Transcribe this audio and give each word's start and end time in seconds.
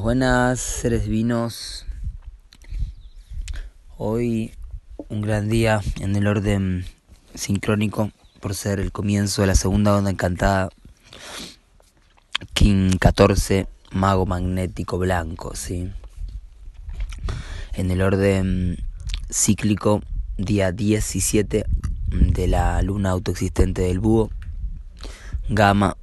Buenas, 0.00 0.60
seres 0.60 1.04
divinos. 1.04 1.86
Hoy 3.96 4.52
un 5.08 5.22
gran 5.22 5.48
día 5.48 5.80
en 6.00 6.16
el 6.16 6.26
orden 6.26 6.84
sincrónico 7.34 8.10
por 8.40 8.54
ser 8.54 8.80
el 8.80 8.92
comienzo 8.92 9.42
de 9.42 9.48
la 9.48 9.54
segunda 9.54 9.96
onda 9.96 10.10
encantada 10.10 10.70
King 12.54 12.96
14 12.98 13.66
Mago 13.92 14.26
Magnético 14.26 14.98
Blanco, 14.98 15.54
¿sí? 15.54 15.90
En 17.72 17.90
el 17.90 18.02
orden 18.02 18.78
cíclico 19.30 20.02
día 20.36 20.72
17 20.72 21.64
de 22.10 22.48
la 22.48 22.82
luna 22.82 23.10
autoexistente 23.10 23.82
del 23.82 24.00
búho 24.00 24.30
Gama 25.48 25.96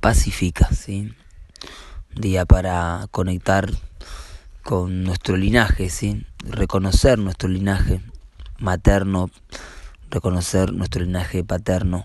Pacífica, 0.00 0.68
¿sí? 0.72 1.14
Día 2.16 2.46
para 2.46 3.06
conectar 3.10 3.70
con 4.62 5.04
nuestro 5.04 5.36
linaje, 5.36 5.90
¿sí? 5.90 6.24
reconocer 6.44 7.18
nuestro 7.18 7.48
linaje 7.48 8.00
materno, 8.58 9.30
reconocer 10.10 10.72
nuestro 10.72 11.04
linaje 11.04 11.44
paterno, 11.44 12.04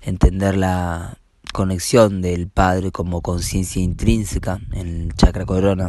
entender 0.00 0.56
la 0.56 1.18
conexión 1.52 2.22
del 2.22 2.48
padre 2.48 2.92
como 2.92 3.20
conciencia 3.20 3.82
intrínseca 3.82 4.60
en 4.72 4.86
el 4.86 5.14
chakra 5.14 5.44
corona 5.44 5.88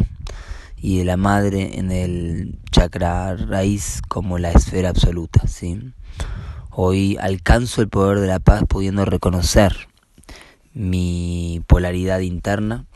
y 0.76 0.98
de 0.98 1.06
la 1.06 1.18
madre 1.18 1.78
en 1.78 1.92
el 1.92 2.60
chakra 2.72 3.36
raíz 3.36 4.02
como 4.08 4.40
la 4.40 4.52
esfera 4.52 4.90
absoluta. 4.90 5.48
¿sí? 5.48 5.94
Hoy 6.72 7.18
alcanzo 7.22 7.82
el 7.82 7.88
poder 7.88 8.20
de 8.20 8.28
la 8.28 8.40
paz 8.40 8.64
pudiendo 8.68 9.06
reconocer 9.06 9.88
mi 10.74 11.62
polaridad 11.68 12.22
interna 12.22 12.88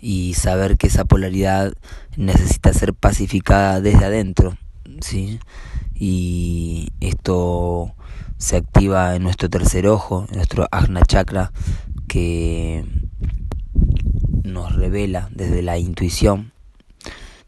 y 0.00 0.34
saber 0.34 0.76
que 0.76 0.86
esa 0.86 1.04
polaridad 1.04 1.72
necesita 2.16 2.72
ser 2.72 2.94
pacificada 2.94 3.80
desde 3.80 4.04
adentro, 4.04 4.56
¿sí? 5.00 5.40
Y 5.94 6.92
esto 7.00 7.94
se 8.36 8.56
activa 8.56 9.16
en 9.16 9.24
nuestro 9.24 9.50
tercer 9.50 9.88
ojo, 9.88 10.26
en 10.28 10.36
nuestro 10.36 10.68
Agna 10.70 11.02
Chakra, 11.02 11.52
que 12.06 12.84
nos 14.44 14.74
revela 14.76 15.28
desde 15.32 15.62
la 15.62 15.78
intuición, 15.78 16.52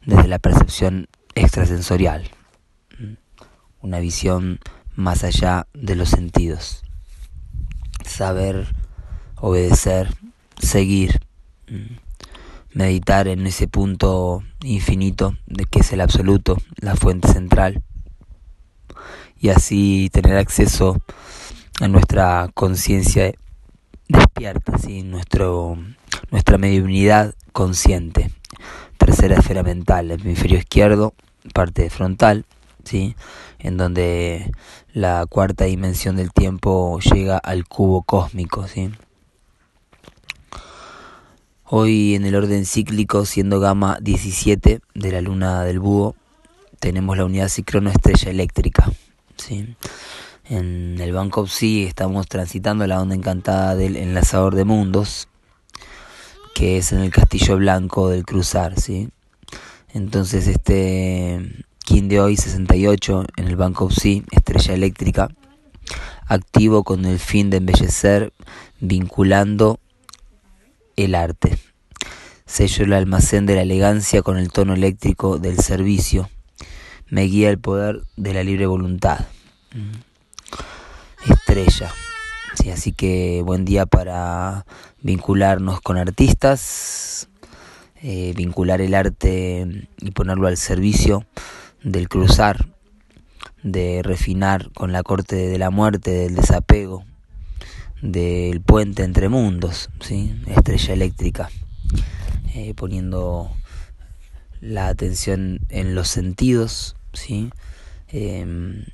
desde 0.05 0.29
la 0.29 0.39
percepción 0.39 1.07
extrasensorial, 1.35 2.31
una 3.81 4.01
visión 4.01 4.59
más 4.97 5.23
allá 5.25 5.67
de 5.73 5.95
los 5.95 6.11
sentidos, 6.11 6.83
saber, 8.05 8.75
obedecer, 9.37 10.15
seguir 10.59 11.21
meditar 12.73 13.29
en 13.29 13.47
ese 13.47 13.69
punto 13.69 14.43
infinito 14.63 15.37
de 15.47 15.65
que 15.65 15.81
es 15.81 15.93
el 15.93 16.01
absoluto, 16.01 16.57
la 16.81 16.97
fuente 16.97 17.29
central, 17.29 17.83
y 19.39 19.49
así 19.49 20.11
tener 20.13 20.37
acceso 20.37 21.01
a 21.81 21.89
nuestra 21.89 22.51
conciencia 22.55 23.33
despierta, 24.09 24.77
¿sí? 24.79 25.03
Nuestro, 25.03 25.79
nuestra 26.31 26.59
mediunidad 26.59 27.35
consciente, 27.53 28.31
tercera 28.99 29.37
esfera 29.37 29.63
mental, 29.63 30.11
el 30.11 30.21
hemisferio 30.21 30.59
izquierdo, 30.59 31.15
parte 31.55 31.89
frontal, 31.91 32.45
¿sí? 32.85 33.17
en 33.59 33.77
donde 33.77 34.53
la 34.93 35.27
cuarta 35.27 35.65
dimensión 35.65 36.17
del 36.17 36.33
tiempo 36.33 36.99
llega 37.01 37.39
al 37.39 37.67
cubo 37.67 38.03
cósmico, 38.03 38.67
¿sí? 38.67 38.91
Hoy 41.73 42.17
en 42.17 42.27
el 42.27 42.35
orden 42.35 42.67
cíclico, 42.67 43.25
siendo 43.25 43.61
gama 43.61 43.99
17 44.03 44.81
de 44.93 45.13
la 45.13 45.21
luna 45.21 45.63
del 45.63 45.79
búho, 45.79 46.17
tenemos 46.81 47.17
la 47.17 47.25
unidad 47.25 47.49
cicrono 47.49 47.91
estrella 47.91 48.29
eléctrica. 48.29 48.91
¿sí? 49.37 49.77
En 50.47 51.01
el 51.01 51.13
Banco 51.13 51.47
Psi 51.47 51.85
estamos 51.85 52.27
transitando 52.27 52.89
la 52.89 53.01
onda 53.01 53.15
encantada 53.15 53.77
del 53.77 53.95
enlazador 53.95 54.57
de 54.57 54.65
mundos, 54.65 55.29
que 56.57 56.77
es 56.77 56.91
en 56.91 57.03
el 57.03 57.13
castillo 57.13 57.57
blanco 57.57 58.09
del 58.09 58.25
cruzar. 58.25 58.81
¿sí? 58.81 59.11
Entonces 59.95 60.49
este 60.49 61.55
King 61.85 62.09
de 62.09 62.19
hoy 62.19 62.37
68 62.37 63.27
en 63.37 63.47
el 63.47 63.55
Banco 63.55 63.91
Psi, 63.91 64.25
estrella 64.33 64.75
eléctrica, 64.75 65.29
activo 66.27 66.83
con 66.83 67.05
el 67.05 67.21
fin 67.21 67.49
de 67.49 67.59
embellecer, 67.59 68.33
vinculando 68.81 69.79
el 71.03 71.15
arte. 71.15 71.59
Sello 72.47 72.85
el 72.85 72.93
almacén 72.93 73.47
de 73.47 73.55
la 73.55 73.63
elegancia 73.63 74.23
con 74.23 74.37
el 74.37 74.51
tono 74.51 74.75
eléctrico 74.75 75.39
del 75.39 75.59
servicio. 75.59 76.29
Me 77.09 77.23
guía 77.23 77.51
el 77.51 77.59
poder 77.59 78.03
de 78.17 78.35
la 78.35 78.43
libre 78.43 78.67
voluntad. 78.67 79.27
Mm. 79.75 81.31
Estrella. 81.31 81.93
Sí, 82.55 82.71
así 82.71 82.93
que 82.93 83.43
buen 83.45 83.65
día 83.65 83.87
para 83.87 84.67
vincularnos 85.01 85.81
con 85.81 85.97
artistas, 85.97 87.29
eh, 88.03 88.33
vincular 88.37 88.81
el 88.81 88.95
arte 88.95 89.87
y 89.99 90.11
ponerlo 90.11 90.49
al 90.49 90.57
servicio 90.57 91.25
del 91.83 92.09
cruzar, 92.09 92.67
de 93.63 94.03
refinar 94.03 94.71
con 94.73 94.93
la 94.93 95.03
corte 95.03 95.37
de 95.37 95.59
la 95.59 95.71
muerte, 95.71 96.11
del 96.11 96.35
desapego, 96.35 97.05
del 98.03 98.61
puente 98.61 99.03
entre 99.03 99.29
mundos, 99.29 99.91
¿sí? 100.01 100.35
estrella 100.47 100.95
eléctrica, 100.95 101.51
eh, 102.55 102.75
poniendo 102.75 103.51
la 104.61 104.89
atención 104.89 105.61
en 105.69 105.95
los 105.95 106.09
sentidos, 106.09 106.97
¿sí? 107.13 107.51
Em, 108.09 108.85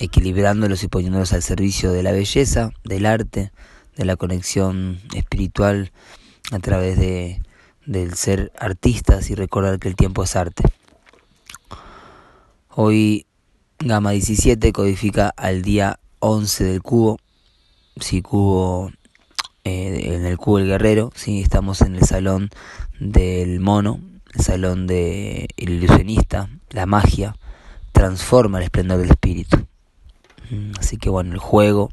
equilibrándolos 0.00 0.82
y 0.82 0.88
poniéndolos 0.88 1.32
al 1.32 1.42
servicio 1.42 1.92
de 1.92 2.02
la 2.02 2.12
belleza, 2.12 2.72
del 2.84 3.06
arte, 3.06 3.52
de 3.96 4.04
la 4.04 4.16
conexión 4.16 5.00
espiritual 5.14 5.92
a 6.50 6.58
través 6.58 6.98
de, 6.98 7.42
del 7.86 8.14
ser 8.14 8.52
artistas 8.58 9.30
y 9.30 9.34
recordar 9.34 9.78
que 9.78 9.88
el 9.88 9.96
tiempo 9.96 10.24
es 10.24 10.36
arte. 10.36 10.64
Hoy 12.70 13.26
Gama 13.78 14.10
17 14.10 14.72
codifica 14.72 15.32
al 15.36 15.62
día 15.62 16.00
11 16.18 16.64
del 16.64 16.82
cubo 16.82 17.18
si 18.00 18.22
cubo 18.22 18.90
eh, 19.64 20.14
en 20.14 20.26
el 20.26 20.36
cubo 20.36 20.58
el 20.58 20.66
guerrero, 20.66 21.10
sí, 21.14 21.40
estamos 21.40 21.80
en 21.80 21.96
el 21.96 22.04
salón 22.04 22.50
del 22.98 23.60
mono, 23.60 24.00
el 24.34 24.42
salón 24.42 24.86
del 24.86 25.48
ilusionista, 25.56 26.48
la 26.70 26.86
magia, 26.86 27.36
transforma 27.92 28.58
el 28.58 28.64
esplendor 28.64 28.98
del 28.98 29.10
espíritu. 29.10 29.66
Mm, 30.50 30.72
así 30.78 30.96
que 30.96 31.08
bueno, 31.08 31.32
el 31.32 31.38
juego, 31.38 31.90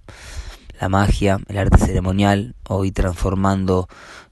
la 0.80 0.90
magia, 0.90 1.40
el 1.48 1.58
arte 1.58 1.78
ceremonial, 1.78 2.56
hoy 2.68 2.92
transformando 2.92 3.88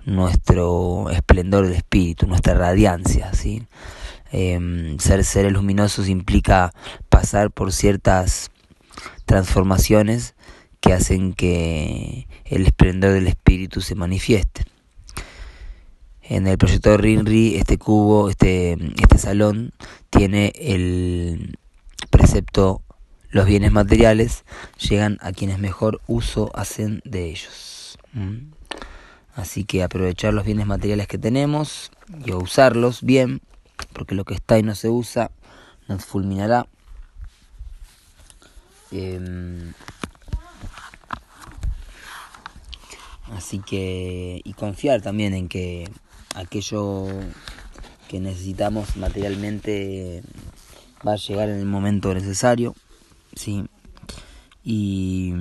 nuestro 0.05 1.09
esplendor 1.11 1.65
del 1.65 1.75
espíritu, 1.75 2.27
nuestra 2.27 2.55
radiancia, 2.55 3.33
¿sí? 3.33 3.67
Em, 4.31 4.97
ser 4.99 5.23
seres 5.23 5.51
luminosos 5.53 6.07
implica 6.07 6.73
pasar 7.09 7.51
por 7.51 7.71
ciertas 7.71 8.51
transformaciones 9.25 10.35
que 10.79 10.93
hacen 10.93 11.33
que 11.33 12.27
el 12.45 12.65
esplendor 12.65 13.13
del 13.13 13.27
espíritu 13.27 13.81
se 13.81 13.95
manifieste. 13.95 14.63
En 16.21 16.47
el 16.47 16.57
proyecto 16.57 16.91
de 16.91 16.97
Rinri, 16.97 17.55
este 17.55 17.77
cubo, 17.77 18.29
este, 18.29 18.77
este 19.01 19.17
salón, 19.17 19.73
tiene 20.09 20.53
el 20.55 21.57
precepto 22.09 22.83
los 23.31 23.45
bienes 23.45 23.71
materiales 23.71 24.43
llegan 24.79 25.19
a 25.21 25.31
quienes 25.31 25.59
mejor 25.59 26.01
uso 26.07 26.51
hacen 26.55 27.01
de 27.05 27.29
ellos. 27.29 27.97
¿Mm? 28.13 28.53
Así 29.35 29.65
que 29.65 29.83
aprovechar 29.83 30.33
los 30.33 30.45
bienes 30.45 30.65
materiales 30.65 31.07
que 31.07 31.19
tenemos 31.19 31.91
y 32.25 32.31
usarlos 32.31 33.03
bien, 33.03 33.41
porque 33.93 34.15
lo 34.15 34.25
que 34.25 34.33
está 34.33 34.57
y 34.57 34.63
no 34.63 34.73
se 34.73 34.89
usa 34.89 35.31
nos 35.87 36.05
fulminará. 36.05 36.67
Em, 38.91 39.73
Así 43.35 43.59
que, 43.59 44.41
y 44.43 44.53
confiar 44.53 45.01
también 45.01 45.33
en 45.33 45.47
que 45.47 45.89
aquello 46.35 47.07
que 48.07 48.19
necesitamos 48.19 48.97
materialmente 48.97 50.23
va 51.07 51.13
a 51.13 51.17
llegar 51.17 51.49
en 51.49 51.59
el 51.59 51.65
momento 51.65 52.13
necesario, 52.13 52.75
¿sí? 53.35 53.65
Y, 54.63 55.33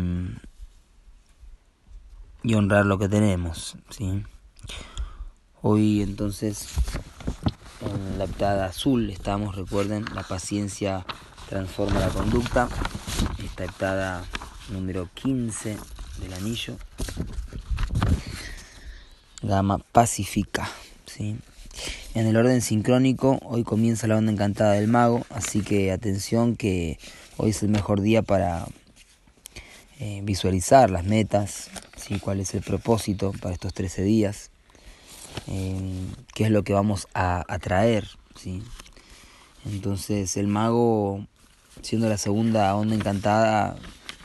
y 2.43 2.55
honrar 2.55 2.87
lo 2.87 2.99
que 2.99 3.08
tenemos, 3.08 3.76
¿sí? 3.91 4.23
Hoy 5.62 6.02
entonces 6.02 6.69
en 7.81 8.19
la 8.19 8.25
heptada 8.25 8.67
azul 8.67 9.11
estamos, 9.11 9.56
recuerden, 9.56 10.05
la 10.14 10.23
paciencia 10.23 11.05
transforma 11.49 12.00
la 12.00 12.08
conducta, 12.11 12.69
esta 13.43 13.64
heptada 13.64 14.25
número 14.70 15.08
15 15.14 15.76
del 16.20 16.32
anillo 16.34 16.76
gama 19.48 19.78
pacífica. 19.78 20.70
¿sí? 21.06 21.36
En 22.14 22.26
el 22.26 22.36
orden 22.36 22.62
sincrónico, 22.62 23.40
hoy 23.42 23.64
comienza 23.64 24.06
la 24.06 24.16
onda 24.16 24.30
encantada 24.30 24.72
del 24.72 24.88
mago, 24.88 25.24
así 25.30 25.62
que 25.62 25.90
atención 25.90 26.54
que 26.54 26.98
hoy 27.36 27.50
es 27.50 27.62
el 27.62 27.70
mejor 27.70 28.00
día 28.00 28.22
para 28.22 28.66
eh, 29.98 30.20
visualizar 30.22 30.90
las 30.90 31.04
metas, 31.04 31.70
¿sí? 31.96 32.20
cuál 32.20 32.40
es 32.40 32.54
el 32.54 32.62
propósito 32.62 33.32
para 33.40 33.54
estos 33.54 33.74
13 33.74 34.02
días, 34.02 34.50
eh, 35.48 35.80
qué 36.34 36.44
es 36.44 36.50
lo 36.50 36.62
que 36.62 36.74
vamos 36.74 37.08
a 37.14 37.44
atraer. 37.48 38.06
¿sí? 38.36 38.62
Entonces 39.64 40.36
el 40.36 40.46
mago, 40.46 41.26
siendo 41.82 42.08
la 42.08 42.18
segunda 42.18 42.74
onda 42.76 42.94
encantada, 42.94 43.76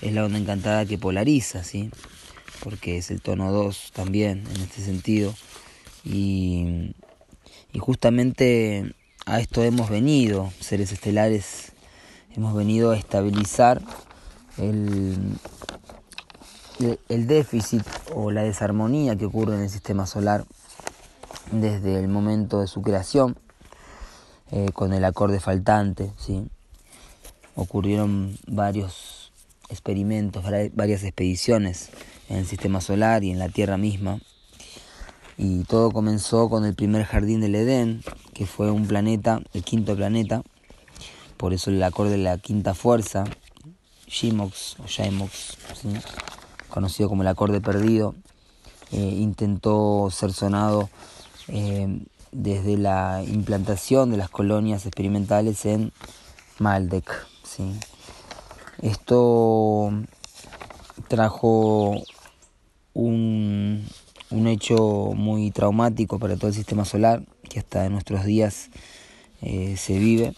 es 0.02 0.14
la 0.14 0.26
onda 0.26 0.38
encantada 0.38 0.86
que 0.86 0.98
polariza, 0.98 1.64
¿sí? 1.64 1.90
Porque 2.62 2.98
es 2.98 3.12
el 3.12 3.22
tono 3.22 3.52
2 3.52 3.92
también 3.94 4.44
en 4.54 4.62
este 4.62 4.82
sentido. 4.82 5.34
Y, 6.04 6.94
justamente 7.80 8.94
a 9.26 9.40
esto 9.40 9.64
hemos 9.64 9.90
venido, 9.90 10.52
seres 10.60 10.92
estelares, 10.92 11.72
hemos 12.36 12.54
venido 12.54 12.92
a 12.92 12.98
estabilizar 12.98 13.82
el, 14.58 15.18
el 17.10 17.28
déficit 17.28 17.84
o 18.14 18.32
la 18.32 18.44
desarmonía 18.44 19.16
que 19.16 19.26
ocurre 19.26 19.56
en 19.56 19.62
el 19.62 19.70
sistema 19.70 20.06
solar 20.06 20.46
desde 21.52 22.00
el 22.00 22.08
momento 22.08 22.62
de 22.62 22.68
su 22.68 22.82
creación 22.82 23.38
eh, 24.52 24.70
con 24.74 24.94
el 24.94 25.04
acorde 25.04 25.40
faltante. 25.40 26.12
¿sí? 26.18 26.48
Ocurrieron 27.56 28.38
varios 28.48 29.23
experimentos, 29.70 30.44
varias 30.74 31.04
expediciones 31.04 31.90
en 32.30 32.38
el 32.38 32.46
sistema 32.46 32.82
solar 32.82 33.24
y 33.24 33.32
en 33.32 33.40
la 33.40 33.50
Tierra 33.50 33.78
misma. 33.78 34.20
Y 35.38 35.64
todo 35.64 35.92
comenzó 35.92 36.50
con 36.50 36.66
el 36.66 36.76
primer 36.76 37.06
jardín 37.06 37.42
del 37.42 37.56
Edén, 37.56 38.04
que 38.34 38.46
fue 38.46 38.70
un 38.72 38.88
planeta, 38.88 39.42
el 39.54 39.64
quinto 39.64 39.96
planeta, 39.96 40.44
por 41.38 41.54
eso 41.54 41.72
el 41.72 41.82
acorde 41.82 42.12
de 42.12 42.18
la 42.20 42.38
quinta 42.38 42.74
fuerza, 42.74 43.24
Shimox 44.08 44.80
o 44.80 44.86
Shaimox, 44.86 45.58
conocido 46.70 47.10
como 47.10 47.24
el 47.24 47.28
acorde 47.28 47.62
perdido, 47.62 48.16
eh, 48.92 48.98
intentó 48.98 50.10
ser 50.12 50.34
sonado 50.34 50.90
eh, 51.48 52.00
desde 52.32 52.78
la 52.78 53.24
implantación 53.26 54.12
de 54.12 54.18
las 54.18 54.30
colonias 54.30 54.86
experimentales 54.86 55.66
en 55.66 55.92
Maldek. 56.60 57.12
¿sí? 57.44 57.64
Esto 58.82 59.92
trajo 61.08 62.02
un, 62.94 63.86
un, 64.30 64.48
hecho 64.48 65.12
muy 65.16 65.52
traumático 65.52 66.20
para 66.20 66.36
todo 66.36 66.48
el 66.48 66.54
sistema 66.54 66.86
solar, 66.86 67.24
que 67.50 67.60
hasta 67.60 67.86
en 67.86 67.94
nuestros 67.94 68.26
días 68.26 68.70
eh, 69.42 69.76
se 69.78 69.98
vive, 69.98 70.34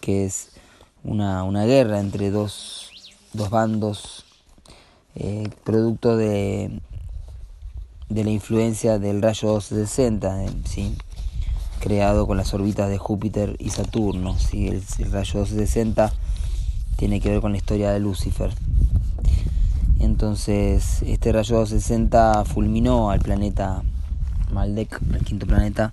que 0.00 0.24
es 0.24 0.50
una, 1.04 1.44
una 1.44 1.64
guerra 1.64 2.00
entre 2.00 2.30
dos, 2.30 2.90
dos 3.32 3.50
bandos, 3.50 4.24
eh, 5.14 5.48
producto 5.64 6.16
de, 6.16 6.80
de 8.08 8.24
la 8.24 8.30
influencia 8.30 8.98
del 8.98 9.22
rayo 9.22 9.48
260, 9.48 10.46
¿sí? 10.64 10.96
creado 11.80 12.26
con 12.26 12.36
las 12.36 12.54
órbitas 12.54 12.88
de 12.88 12.98
Júpiter 12.98 13.56
y 13.58 13.70
Saturno. 13.70 14.38
¿sí? 14.38 14.68
El, 14.68 14.82
rayo 15.12 15.40
260 15.40 16.12
tiene 16.98 17.20
que 17.20 17.30
ver 17.30 17.40
con 17.40 17.52
la 17.52 17.58
historia 17.58 17.92
de 17.92 18.00
Lucifer. 18.00 18.50
Entonces, 20.00 21.02
este 21.02 21.30
rayo 21.30 21.56
260 21.56 22.44
fulminó 22.44 23.10
al 23.10 23.20
planeta 23.20 23.82
Maldek, 24.52 25.00
el 25.14 25.24
quinto 25.24 25.46
planeta, 25.46 25.92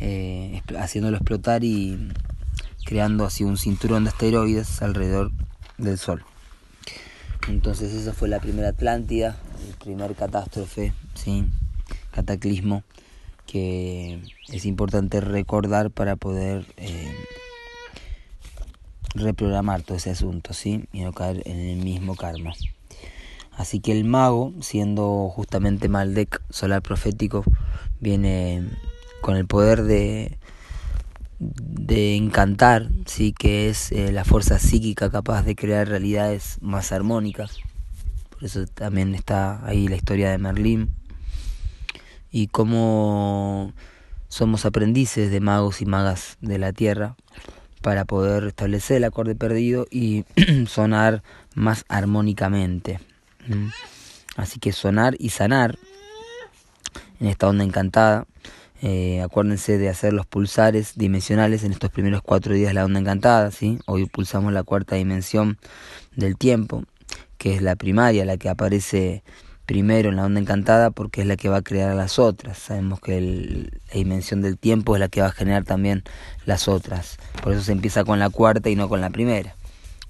eh, 0.00 0.60
haciéndolo 0.76 1.16
explotar 1.16 1.62
y 1.62 2.10
creando 2.84 3.24
así 3.24 3.44
un 3.44 3.58
cinturón 3.58 4.02
de 4.04 4.10
asteroides 4.10 4.82
alrededor 4.82 5.30
del 5.78 5.98
Sol. 5.98 6.24
Entonces 7.48 7.92
esa 7.94 8.12
fue 8.12 8.28
la 8.28 8.40
primera 8.40 8.70
Atlántida, 8.70 9.36
el 9.68 9.74
primer 9.76 10.16
catástrofe, 10.16 10.92
cataclismo 12.10 12.82
que 13.46 14.20
es 14.48 14.64
importante 14.64 15.20
recordar 15.20 15.90
para 15.90 16.16
poder 16.16 16.66
eh, 16.76 17.12
reprogramar 19.14 19.82
todo 19.82 19.96
ese 19.96 20.10
asunto, 20.10 20.52
¿sí? 20.52 20.84
Y 20.92 21.00
no 21.00 21.12
caer 21.12 21.42
en 21.46 21.58
el 21.58 21.84
mismo 21.84 22.16
karma. 22.16 22.52
Así 23.52 23.80
que 23.80 23.92
el 23.92 24.04
mago, 24.04 24.54
siendo 24.60 25.28
justamente 25.28 25.88
Maldek, 25.88 26.40
solar 26.50 26.82
profético, 26.82 27.44
viene 28.00 28.64
con 29.20 29.36
el 29.36 29.46
poder 29.46 29.82
de, 29.82 30.38
de 31.38 32.16
encantar, 32.16 32.88
sí, 33.06 33.32
que 33.32 33.68
es 33.68 33.92
eh, 33.92 34.12
la 34.12 34.24
fuerza 34.24 34.58
psíquica 34.58 35.10
capaz 35.10 35.42
de 35.42 35.56
crear 35.56 35.88
realidades 35.88 36.58
más 36.60 36.92
armónicas. 36.92 37.58
Por 38.30 38.44
eso 38.44 38.66
también 38.66 39.14
está 39.14 39.64
ahí 39.66 39.88
la 39.88 39.96
historia 39.96 40.30
de 40.30 40.38
Merlín 40.38 40.90
y 42.30 42.46
cómo 42.46 43.74
somos 44.28 44.64
aprendices 44.64 45.30
de 45.30 45.40
magos 45.40 45.82
y 45.82 45.86
magas 45.86 46.38
de 46.40 46.58
la 46.58 46.72
tierra 46.72 47.16
para 47.80 48.04
poder 48.04 48.44
establecer 48.44 48.98
el 48.98 49.04
acorde 49.04 49.34
perdido 49.34 49.86
y 49.90 50.24
sonar 50.66 51.22
más 51.54 51.84
armónicamente. 51.88 53.00
Así 54.36 54.60
que 54.60 54.72
sonar 54.72 55.16
y 55.18 55.30
sanar 55.30 55.78
en 57.20 57.26
esta 57.26 57.48
onda 57.48 57.64
encantada. 57.64 58.26
Eh, 58.82 59.20
acuérdense 59.20 59.76
de 59.76 59.90
hacer 59.90 60.14
los 60.14 60.24
pulsares 60.24 60.94
dimensionales 60.96 61.64
en 61.64 61.72
estos 61.72 61.90
primeros 61.90 62.22
cuatro 62.22 62.54
días 62.54 62.68
de 62.68 62.74
la 62.74 62.84
onda 62.84 63.00
encantada. 63.00 63.50
¿sí? 63.50 63.78
Hoy 63.86 64.06
pulsamos 64.06 64.52
la 64.52 64.62
cuarta 64.62 64.96
dimensión 64.96 65.58
del 66.16 66.36
tiempo, 66.36 66.84
que 67.36 67.54
es 67.54 67.62
la 67.62 67.76
primaria, 67.76 68.24
la 68.24 68.36
que 68.36 68.48
aparece 68.48 69.22
primero 69.70 70.08
en 70.08 70.16
la 70.16 70.24
onda 70.24 70.40
encantada 70.40 70.90
porque 70.90 71.20
es 71.20 71.28
la 71.28 71.36
que 71.36 71.48
va 71.48 71.58
a 71.58 71.62
crear 71.62 71.94
las 71.94 72.18
otras. 72.18 72.58
Sabemos 72.58 72.98
que 72.98 73.20
la 73.20 73.94
dimensión 73.94 74.42
del 74.42 74.58
tiempo 74.58 74.96
es 74.96 75.00
la 75.00 75.06
que 75.06 75.20
va 75.20 75.28
a 75.28 75.30
generar 75.30 75.62
también 75.62 76.02
las 76.44 76.66
otras. 76.66 77.18
Por 77.40 77.52
eso 77.52 77.62
se 77.62 77.70
empieza 77.70 78.02
con 78.02 78.18
la 78.18 78.30
cuarta 78.30 78.68
y 78.68 78.74
no 78.74 78.88
con 78.88 79.00
la 79.00 79.10
primera. 79.10 79.54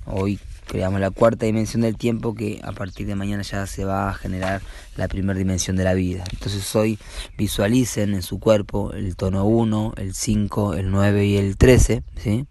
Hoy 0.07 0.41
creamos 0.67 0.99
la 0.99 1.11
cuarta 1.11 1.45
dimensión 1.45 1.83
del 1.83 1.99
tiempo 1.99 2.35
que 2.35 2.59
a 2.65 2.73
partir 2.73 3.07
de 3.07 3.17
mañana 3.17 3.43
ya 3.43 3.67
se 3.67 3.85
va 3.85 4.09
a 4.09 4.15
generar 4.15 4.63
la 4.97 5.09
primera 5.09 5.39
dimensión 5.39 5.77
de 5.77 5.85
la 5.85 5.93
vida. 5.93 6.25
Entonces 6.33 6.75
hoy 6.75 6.99
visualicen 7.37 8.15
en 8.15 8.23
su 8.23 8.41
cuerpo 8.41 8.95
el 8.95 9.15
tono 9.15 9.45
1, 9.45 9.93
el 9.99 10.15
5, 10.15 10.73
el 10.73 10.91
9 10.91 11.27
y 11.27 11.37
el 11.37 11.59
13, 11.59 12.03
¿sí? 12.17 12.47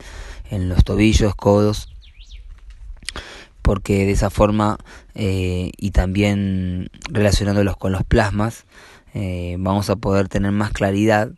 en 0.51 0.70
los 0.70 0.84
tobillos, 0.84 1.34
codos, 1.34 1.89
porque 3.69 4.03
de 4.03 4.13
esa 4.13 4.31
forma 4.31 4.79
eh, 5.13 5.69
y 5.77 5.91
también 5.91 6.89
relacionándolos 7.11 7.77
con 7.77 7.91
los 7.91 8.03
plasmas 8.03 8.65
eh, 9.13 9.57
vamos 9.59 9.91
a 9.91 9.95
poder 9.95 10.27
tener 10.27 10.51
más 10.51 10.71
claridad 10.71 11.29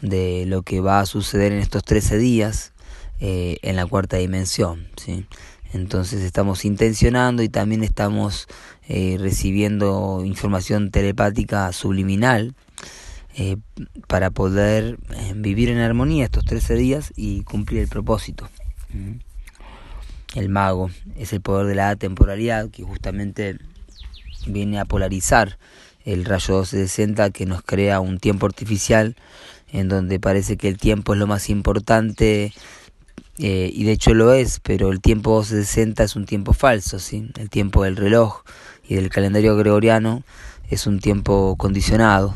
de 0.00 0.46
lo 0.46 0.62
que 0.62 0.80
va 0.80 1.00
a 1.00 1.04
suceder 1.04 1.52
en 1.52 1.58
estos 1.58 1.84
13 1.84 2.16
días 2.16 2.72
eh, 3.20 3.58
en 3.60 3.76
la 3.76 3.84
cuarta 3.84 4.16
dimensión. 4.16 4.88
¿sí? 4.96 5.26
Entonces 5.74 6.22
estamos 6.22 6.64
intencionando 6.64 7.42
y 7.42 7.50
también 7.50 7.84
estamos 7.84 8.48
recibiendo 8.88 10.22
información 10.24 10.90
telepática 10.90 11.70
subliminal 11.72 12.54
para 14.08 14.30
poder 14.30 14.96
vivir 15.34 15.68
en 15.68 15.80
armonía 15.80 16.24
estos 16.24 16.46
13 16.46 16.76
días 16.76 17.12
y 17.14 17.42
cumplir 17.42 17.82
el 17.82 17.88
propósito. 17.88 18.48
El 20.34 20.48
mago, 20.48 20.90
es 21.16 21.32
el 21.32 21.40
poder 21.40 21.66
de 21.66 21.74
la 21.74 21.96
temporalidad 21.96 22.68
que 22.70 22.82
justamente 22.82 23.58
viene 24.46 24.78
a 24.78 24.84
polarizar 24.84 25.58
el 26.04 26.24
rayo 26.24 26.54
1260 26.54 27.30
que 27.30 27.46
nos 27.46 27.62
crea 27.62 28.00
un 28.00 28.18
tiempo 28.18 28.46
artificial 28.46 29.16
en 29.72 29.88
donde 29.88 30.20
parece 30.20 30.56
que 30.56 30.68
el 30.68 30.76
tiempo 30.76 31.14
es 31.14 31.18
lo 31.18 31.26
más 31.26 31.48
importante 31.50 32.52
eh, 33.38 33.70
y 33.72 33.84
de 33.84 33.92
hecho 33.92 34.14
lo 34.14 34.32
es, 34.32 34.60
pero 34.60 34.92
el 34.92 35.00
tiempo 35.00 35.38
1260 35.38 36.04
es 36.04 36.16
un 36.16 36.26
tiempo 36.26 36.52
falso, 36.52 36.98
¿sí? 36.98 37.30
el 37.36 37.50
tiempo 37.50 37.84
del 37.84 37.96
reloj 37.96 38.42
y 38.86 38.94
del 38.94 39.08
calendario 39.08 39.56
gregoriano 39.56 40.22
es 40.68 40.86
un 40.86 41.00
tiempo 41.00 41.56
condicionado, 41.56 42.34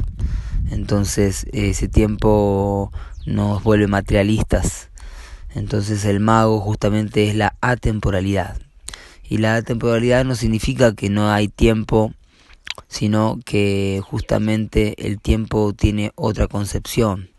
entonces 0.70 1.46
ese 1.52 1.88
tiempo 1.88 2.90
nos 3.26 3.62
vuelve 3.62 3.86
materialistas 3.86 4.88
entonces 5.54 6.04
el 6.04 6.20
mago 6.20 6.60
justamente 6.60 7.28
es 7.28 7.34
la 7.34 7.56
atemporalidad. 7.60 8.58
Y 9.28 9.38
la 9.38 9.56
atemporalidad 9.56 10.24
no 10.24 10.34
significa 10.34 10.94
que 10.94 11.10
no 11.10 11.30
hay 11.30 11.48
tiempo, 11.48 12.14
sino 12.88 13.38
que 13.44 14.00
justamente 14.04 15.06
el 15.06 15.20
tiempo 15.20 15.72
tiene 15.74 16.12
otra 16.14 16.46
concepción. 16.46 17.30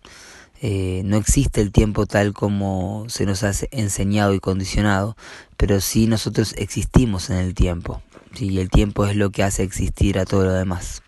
Eh, 0.61 1.01
no 1.05 1.17
existe 1.17 1.61
el 1.61 1.71
tiempo 1.71 2.05
tal 2.05 2.33
como 2.33 3.05
se 3.07 3.25
nos 3.25 3.43
ha 3.43 3.51
enseñado 3.71 4.33
y 4.33 4.39
condicionado, 4.39 5.15
pero 5.57 5.79
sí 5.79 6.05
nosotros 6.05 6.53
existimos 6.57 7.29
en 7.29 7.37
el 7.37 7.53
tiempo. 7.53 8.01
Y 8.37 8.59
el 8.59 8.69
tiempo 8.69 9.05
es 9.05 9.15
lo 9.15 9.31
que 9.31 9.43
hace 9.43 9.63
existir 9.63 10.19
a 10.19 10.25
todo 10.25 10.43
lo 10.45 10.53
demás. 10.53 11.01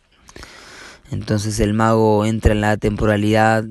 Entonces 1.11 1.59
el 1.59 1.73
mago 1.73 2.25
entra 2.25 2.53
en 2.53 2.61
la 2.61 2.77
temporalidad, 2.77 3.65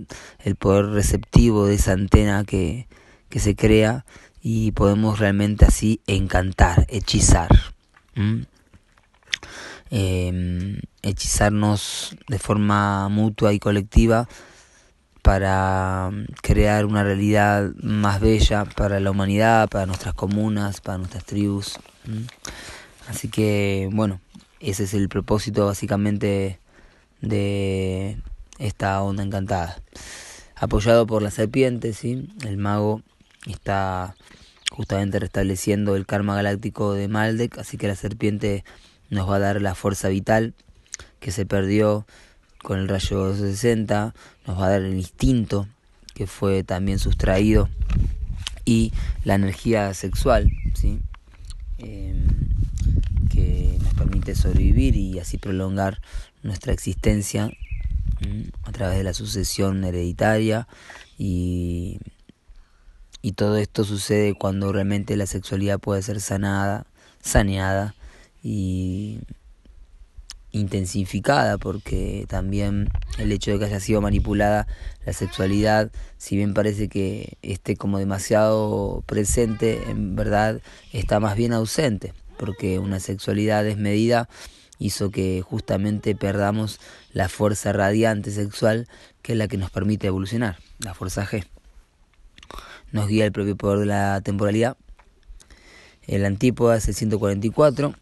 el 0.45 0.57
poder 0.57 0.87
receptivo 0.87 1.67
de 1.67 1.75
esa 1.75 1.93
antena 1.93 2.45
que, 2.45 2.87
que 3.31 3.41
se 3.41 3.57
crea 3.57 4.05
y 4.43 4.73
podemos 4.73 5.19
realmente 5.19 5.65
así 5.65 6.01
encantar, 6.07 6.87
hechizar. 6.89 7.49
Em, 9.91 10.81
hechizarnos 11.03 12.17
de 12.29 12.39
forma 12.39 13.09
mutua 13.09 13.53
y 13.53 13.59
colectiva 13.59 14.29
para 15.23 16.11
crear 16.43 16.85
una 16.85 17.03
realidad 17.03 17.71
más 17.83 18.21
bella 18.21 18.65
para 18.65 19.01
la 19.01 19.11
humanidad, 19.11 19.69
para 19.69 19.87
nuestras 19.87 20.15
comunas, 20.15 20.81
para 20.81 20.99
nuestras 20.99 21.25
tribus. 21.25 21.79
Así 23.09 23.29
que 23.29 23.89
bueno, 23.93 24.21
ese 24.61 24.85
es 24.85 24.95
el 24.95 25.09
propósito 25.09 25.67
básicamente 25.67 26.61
de 27.21 28.19
esta 28.59 29.03
onda 29.03 29.23
encantada. 29.23 29.81
Apoyado 30.55 31.07
por 31.07 31.23
la 31.23 31.31
serpiente, 31.31 31.93
¿sí? 31.95 32.29
el 32.47 32.59
mago 32.59 33.03
está 33.47 34.15
justamente 34.71 35.19
restableciendo 35.19 35.97
el 35.97 36.07
karma 36.07 36.37
galáctico 36.37 36.95
de 36.95 37.09
Maldek, 37.09 37.59
así 37.59 37.77
que 37.77 37.89
la 37.89 37.97
serpiente 37.97 38.65
nos 39.11 39.29
va 39.29 39.37
a 39.37 39.41
dar 39.41 39.61
la 39.61 39.75
fuerza 39.75 40.09
vital 40.09 40.55
que 41.19 41.33
se 41.33 41.47
perdió 41.47 42.07
con 42.63 42.79
el 42.79 42.89
rayo 42.89 43.35
60, 43.35 44.15
nos 44.47 44.59
va 44.59 44.67
a 44.67 44.71
dar 44.71 44.83
el 44.83 44.95
instinto 44.95 45.67
que 46.15 46.27
fue 46.27 46.63
también 46.63 46.99
sustraído 46.99 47.69
y 48.65 48.93
la 49.25 49.35
energía 49.35 49.93
sexual, 49.95 50.51
¿sí? 50.75 51.01
Em, 51.79 52.27
que 53.31 53.79
nos 53.83 53.95
permite 53.95 54.35
sobrevivir 54.35 54.97
y 54.97 55.19
así 55.19 55.39
prolongar 55.39 56.01
nuestra 56.43 56.73
existencia 56.73 57.51
a 58.65 58.73
través 58.73 58.99
de 58.99 59.05
la 59.05 59.15
sucesión 59.15 59.83
hereditaria 59.85 60.69
y, 61.19 61.99
y 63.23 63.33
todo 63.33 63.57
esto 63.57 63.85
sucede 63.85 64.35
cuando 64.35 64.73
realmente 64.73 65.17
la 65.17 65.27
sexualidad 65.27 65.79
puede 65.79 66.03
ser 66.03 66.21
sanada, 66.21 66.87
saneada 67.21 67.95
y 68.43 69.21
intensificada 70.53 71.59
porque 71.59 72.25
también 72.29 72.89
el 73.19 73.31
hecho 73.33 73.53
de 73.53 73.59
que 73.59 73.65
haya 73.67 73.81
sido 73.81 74.01
manipulada 74.01 74.67
la 75.05 75.13
sexualidad, 75.13 75.91
si 76.19 76.37
bien 76.37 76.55
parece 76.55 76.89
que 76.89 77.39
esté 77.43 77.77
como 77.77 77.99
demasiado 77.99 79.03
presente, 79.07 79.81
en 79.89 80.17
verdad 80.17 80.61
está 80.93 81.21
más 81.21 81.37
bien 81.37 81.53
ausente, 81.53 82.15
porque 82.37 82.79
una 82.79 83.01
sexualidad 83.01 83.65
desmedida 83.65 84.29
hizo 84.79 85.11
que 85.11 85.43
justamente 85.43 86.15
perdamos 86.17 86.81
la 87.13 87.29
fuerza 87.29 87.73
radiante 87.73 88.31
sexual 88.31 88.89
que 89.23 89.33
es 89.33 89.39
la 89.39 89.47
que 89.47 89.59
nos 89.59 89.71
permite 89.71 90.07
evolucionar, 90.07 90.59
la 90.79 90.95
fuerza 90.95 91.27
G. 91.27 91.45
Nos 92.93 93.09
guía 93.09 93.25
el 93.25 93.33
propio 93.33 93.57
poder 93.57 93.79
de 93.81 93.87
la 93.87 94.21
temporalidad. 94.21 94.77
El 96.07 96.25
antípoda 96.25 96.77
es 96.77 96.89
el 96.89 96.95
144 96.95 97.95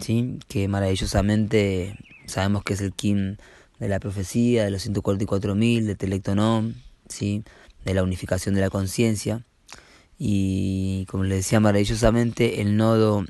¿sí? 0.00 0.38
que 0.48 0.68
maravillosamente 0.68 1.96
sabemos 2.26 2.62
que 2.62 2.74
es 2.74 2.80
el 2.80 2.92
Kim 2.92 3.36
de 3.78 3.88
la 3.88 4.00
profecía, 4.00 4.64
de 4.64 4.70
los 4.70 4.86
144.000, 4.88 5.84
de 5.84 5.94
Telectonom, 5.94 6.74
¿sí? 7.08 7.44
de 7.84 7.94
la 7.94 8.02
unificación 8.02 8.54
de 8.54 8.60
la 8.60 8.70
conciencia. 8.70 9.44
Y 10.18 11.06
como 11.06 11.24
les 11.24 11.38
decía, 11.38 11.60
maravillosamente 11.60 12.60
el 12.60 12.76
nodo 12.76 13.24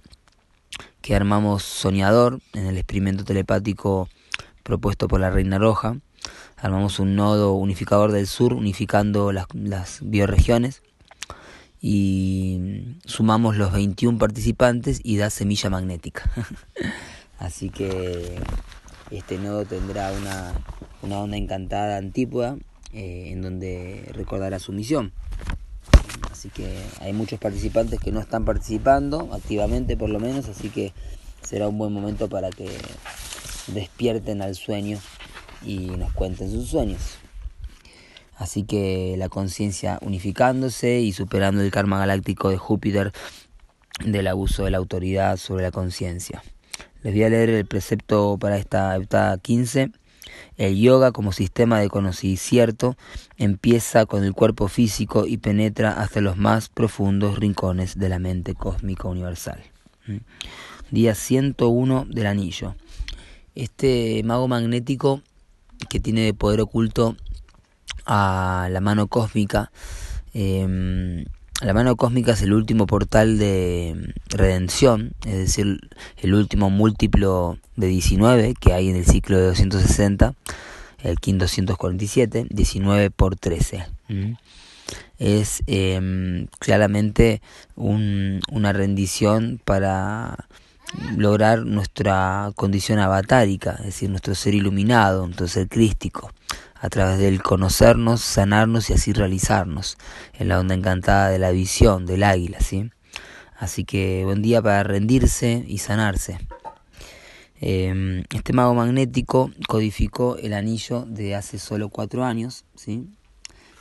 que 1.03 1.15
armamos 1.15 1.63
soñador 1.63 2.41
en 2.55 2.67
el 2.67 2.77
experimento 2.77 3.25
telepático 3.25 4.09
propuesto 4.63 5.07
por 5.07 5.21
la 5.21 5.31
Reina 5.31 5.59
Roja. 5.59 5.97
Armamos 6.57 6.99
un 6.99 7.15
nodo 7.15 7.53
unificador 7.53 8.11
del 8.11 8.27
sur, 8.27 8.53
unificando 8.53 9.33
las, 9.33 9.47
las 9.55 10.01
bioregiones 10.03 10.83
y 11.81 12.97
sumamos 13.05 13.57
los 13.57 13.73
21 13.73 14.19
participantes 14.19 15.01
y 15.03 15.17
da 15.17 15.31
semilla 15.31 15.71
magnética. 15.71 16.31
Así 17.39 17.71
que 17.71 18.37
este 19.11 19.39
nodo 19.39 19.65
tendrá 19.65 20.13
una, 20.13 20.53
una 21.03 21.19
onda 21.21 21.37
encantada 21.37 21.97
antípoda 21.97 22.57
eh, 22.93 23.31
en 23.31 23.43
donde 23.43 24.11
recordará 24.13 24.59
su 24.59 24.73
misión. 24.73 25.13
Así 26.33 26.51
que 26.51 26.79
hay 27.01 27.13
muchos 27.13 27.39
participantes 27.39 28.01
que 28.01 28.13
no 28.13 28.21
están 28.21 28.45
participando 28.45 29.29
activamente 29.33 29.97
por 29.97 30.09
lo 30.09 30.21
menos, 30.21 30.49
así 30.49 30.71
que 30.71 30.93
será 31.43 31.69
un 31.69 31.79
buen 31.79 31.93
momento 31.93 32.29
para 32.29 32.51
que 32.51 32.69
despierten 33.69 34.43
al 34.43 34.55
sueño 34.55 34.99
y 35.65 35.79
nos 35.97 36.13
cuenten 36.13 36.51
sus 36.51 36.69
sueños. 36.69 37.19
Así 38.39 38.63
que 38.63 39.17
la 39.19 39.29
conciencia 39.29 39.99
unificándose 40.01 41.01
y 41.01 41.13
superando 41.13 41.61
el 41.61 41.73
karma 41.73 41.99
galáctico 41.99 42.51
de 42.51 42.57
Júpiter 42.57 43.13
del 44.05 44.29
abuso 44.29 44.65
de 44.65 44.71
la 44.71 44.79
autoridad 44.79 45.37
sobre 45.37 45.65
la 45.65 45.73
conciencia. 45.73 46.43
Les 47.03 47.13
voy 47.13 47.25
a 47.25 47.31
leer 47.31 47.51
el 47.51 47.67
precepto 47.67 48.39
para 48.39 48.57
esta 48.57 48.95
heptada 48.95 49.37
15. 49.39 49.91
El 50.57 50.77
yoga 50.79 51.11
como 51.11 51.33
sistema 51.33 51.81
de 51.81 51.89
conocimiento 51.89 52.97
empieza 53.39 54.07
con 54.07 54.23
el 54.23 54.35
cuerpo 54.35 54.69
físico 54.69 55.27
y 55.27 55.39
penetra 55.39 56.01
hasta 56.01 56.21
los 56.21 56.37
más 56.37 56.69
profundos 56.69 57.39
rincones 57.39 57.99
de 57.99 58.09
la 58.09 58.21
mente 58.21 58.55
cósmica 58.55 59.09
universal. 59.09 59.61
¿Mm? 60.07 60.19
Día 60.93 61.17
101 61.17 62.07
del 62.09 62.27
anillo. 62.27 62.77
Este 63.57 64.23
mago 64.25 64.47
magnético 64.47 65.23
que 65.89 65.99
tiene 65.99 66.21
de 66.23 66.35
poder 66.35 66.61
oculto 66.61 67.17
a 68.07 68.69
la 68.71 68.81
mano 68.81 69.07
cósmica. 69.07 69.71
Em, 70.35 71.25
la 71.61 71.75
mano 71.75 71.97
cósmica 71.97 72.33
es 72.33 72.43
el 72.43 72.53
último 72.53 72.87
portal 72.87 73.37
de 73.39 74.15
redención, 74.29 75.13
es 75.27 75.39
decir, 75.39 75.81
el 76.19 76.35
último 76.35 76.71
múltiplo 76.71 77.59
de 77.75 77.89
19 77.89 78.55
que 78.55 78.73
hay 78.73 78.91
en 78.91 78.97
el 78.97 79.05
ciclo 79.05 79.37
de 79.37 79.47
260, 79.47 80.35
el 81.03 81.19
quinto 81.19 81.47
247, 81.47 82.47
19 82.49 83.11
por 83.11 83.35
13. 83.35 83.87
Es 85.19 85.63
em, 85.67 86.47
claramente 86.61 87.43
una 87.75 88.73
rendición 88.73 89.61
para 89.65 90.47
lograr 91.17 91.67
nuestra 91.67 92.53
condición 92.55 93.01
avatárica, 93.01 93.73
es 93.81 93.87
decir, 93.87 94.11
nuestro 94.11 94.37
ser 94.37 94.55
iluminado, 94.55 95.27
nuestro 95.27 95.49
ser 95.49 95.69
crístico 95.69 96.31
a 96.81 96.89
través 96.89 97.19
del 97.19 97.43
conocernos, 97.43 98.21
sanarnos 98.21 98.91
y 98.91 98.93
así 98.93 99.13
realizarnos 99.13 99.99
en 100.39 100.49
la 100.49 100.61
onda 100.61 100.75
encantada 100.75 101.29
de 101.29 101.39
la 101.39 101.51
visión 101.51 102.07
del 102.07 102.23
águila, 102.23 102.61
¿sí? 102.61 102.91
Así 103.57 103.85
que 103.85 104.25
buen 104.25 104.43
día 104.43 104.63
para 104.63 104.85
rendirse 104.85 105.65
y 105.67 105.79
sanarse. 105.79 106.39
Em, 107.61 108.23
este 108.33 108.53
mago 108.53 108.75
magnético 108.75 109.51
codificó 109.67 110.37
el 110.37 110.53
anillo 110.53 111.05
de 111.09 111.35
hace 111.35 111.59
solo 111.59 111.89
cuatro 111.89 112.25
años, 112.25 112.65
¿sí? 112.77 113.09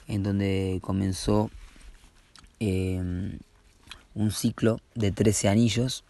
En 0.07 0.23
donde 0.23 0.79
comenzó 0.81 1.51
em, 2.59 3.37
un 4.15 4.31
ciclo 4.31 4.79
de 4.95 5.11
13 5.11 5.49
anillos 5.49 6.03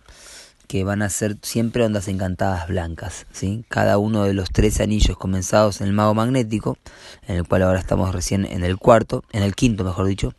que 0.68 0.84
van 0.84 1.02
a 1.02 1.10
ser 1.10 1.38
siempre 1.42 1.84
ondas 1.86 2.08
encantadas 2.08 2.68
blancas. 2.68 3.26
¿sí? 3.32 3.66
Cada 3.70 3.98
uno 3.98 4.24
de 4.24 4.34
los 4.34 4.50
tres 4.52 4.80
anillos 4.82 5.18
comenzados 5.18 5.82
en 5.82 5.88
el 5.88 5.94
mago 5.94 6.14
magnético, 6.14 6.78
en 7.28 7.38
el 7.38 7.48
cual 7.48 7.64
ahora 7.64 7.80
estamos 7.80 8.14
recién 8.14 8.46
en 8.46 8.64
el 8.64 8.78
cuarto, 8.78 9.24
en 9.32 9.44
el 9.44 9.56
quinto 9.56 9.84
mejor 9.84 10.08
dicho, 10.08 10.34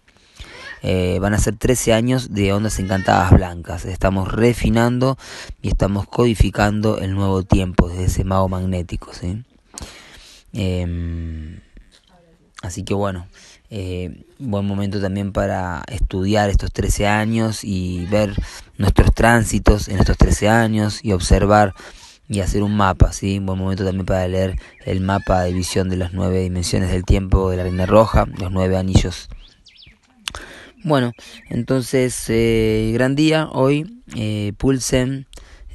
eh, 0.82 1.18
van 1.20 1.34
a 1.34 1.38
ser 1.38 1.56
13 1.56 1.92
años 1.92 2.32
de 2.32 2.52
ondas 2.52 2.78
encantadas 2.78 3.32
blancas. 3.32 3.84
Estamos 3.84 4.30
refinando 4.30 5.18
y 5.62 5.68
estamos 5.68 6.06
codificando 6.06 6.98
el 6.98 7.14
nuevo 7.14 7.42
tiempo 7.42 7.88
de 7.88 8.04
ese 8.04 8.24
mago 8.24 8.48
magnético. 8.48 9.12
¿sí? 9.12 9.42
Em, 10.52 11.60
así 12.62 12.84
que 12.84 12.94
bueno, 12.94 13.26
eh, 13.70 14.24
buen 14.38 14.64
momento 14.64 15.00
también 15.00 15.32
para 15.32 15.82
estudiar 15.88 16.50
estos 16.50 16.72
13 16.72 17.06
años 17.06 17.64
y 17.64 18.06
ver 18.06 18.34
nuestros 18.76 19.14
tránsitos 19.14 19.88
en 19.88 19.98
estos 19.98 20.16
13 20.16 20.48
años 20.48 21.04
y 21.04 21.12
observar 21.12 21.74
y 22.28 22.40
hacer 22.40 22.62
un 22.62 22.76
mapa, 22.76 23.12
¿sí? 23.12 23.38
Buen 23.38 23.58
momento 23.58 23.84
también 23.84 24.06
para 24.06 24.28
leer 24.28 24.56
el 24.84 25.00
mapa 25.00 25.42
de 25.42 25.52
visión 25.52 25.88
de 25.88 25.96
las 25.96 26.12
nueve 26.12 26.40
dimensiones 26.40 26.90
del 26.90 27.04
tiempo 27.04 27.50
de 27.50 27.56
la 27.56 27.62
Reina 27.62 27.86
Roja, 27.86 28.26
los 28.38 28.52
nueve 28.52 28.76
anillos. 28.76 29.28
Bueno, 30.84 31.12
entonces, 31.48 32.24
eh, 32.28 32.90
gran 32.94 33.16
día 33.16 33.48
hoy, 33.50 34.02
eh, 34.14 34.52
pulsen, 34.58 35.26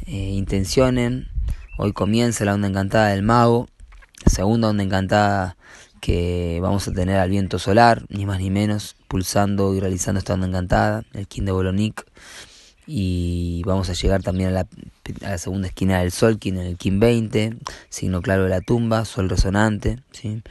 eh, 0.06 0.12
intencionen, 0.12 1.28
hoy 1.78 1.92
comienza 1.92 2.46
la 2.46 2.54
onda 2.54 2.68
encantada 2.68 3.10
del 3.10 3.24
mago, 3.24 3.68
segunda 4.28 4.70
onda 4.70 4.84
encantada 4.84 5.58
que 6.04 6.60
vamos 6.62 6.86
a 6.90 6.92
tener 6.92 7.16
al 7.16 7.30
viento 7.30 7.60
solar, 7.60 8.04
ni 8.10 8.26
más 8.26 8.40
ni 8.40 8.50
menos, 8.50 8.98
pulsando 9.08 9.74
y 9.74 9.80
realizando 9.80 10.20
esta 10.20 10.34
onda 10.34 10.48
encantada, 10.48 11.06
el 11.14 11.28
King 11.28 11.44
de 11.44 11.54
Bolonic, 11.54 12.06
y 12.86 13.62
vamos 13.66 13.90
a 13.90 13.94
llegar 13.94 14.22
también 14.22 14.50
a 14.50 14.52
la, 14.52 14.68
a 15.26 15.30
la 15.30 15.38
segunda 15.38 15.70
esquina 15.70 16.02
del 16.02 16.12
Sol, 16.12 16.40
en 16.44 16.58
el 16.58 16.76
Kim 16.76 17.00
20, 17.00 17.56
signo 17.88 18.22
claro 18.22 18.44
de 18.44 18.50
la 18.50 18.60
tumba, 18.60 19.06
Sol 19.06 19.30
resonante, 19.30 19.98
¿sí? 20.12 20.42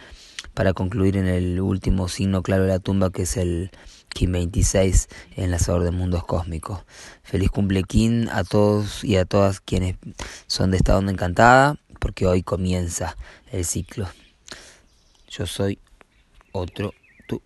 para 0.54 0.72
concluir 0.72 1.18
en 1.18 1.26
el 1.26 1.60
último 1.60 2.08
signo 2.08 2.42
claro 2.42 2.62
de 2.62 2.70
la 2.70 2.78
tumba 2.78 3.10
que 3.10 3.24
es 3.24 3.36
el 3.36 3.72
Kim 4.08 4.32
26, 4.32 5.08
enlazador 5.36 5.82
de 5.82 5.90
mundos 5.90 6.24
cósmicos. 6.24 6.80
Feliz 7.22 7.50
cumple 7.50 7.82
Kim 7.82 8.26
a 8.32 8.42
todos 8.44 9.04
y 9.04 9.16
a 9.16 9.26
todas 9.26 9.60
quienes 9.60 9.96
son 10.46 10.70
de 10.70 10.78
esta 10.78 10.96
onda 10.96 11.12
encantada, 11.12 11.76
porque 12.00 12.26
hoy 12.26 12.42
comienza 12.42 13.18
el 13.50 13.66
ciclo. 13.66 14.08
Yo 15.32 15.46
soy 15.46 15.78
otro 16.52 16.92
tú. 17.26 17.40